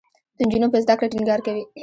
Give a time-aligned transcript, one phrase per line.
[0.37, 1.63] د نجونو په زده کړه ټینګار کوي.